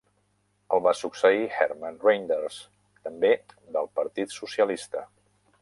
[0.77, 2.57] El va succeir Herman Reynders,
[3.07, 3.33] també
[3.77, 5.09] del partit socialista.